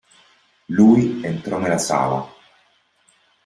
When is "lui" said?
0.65-1.21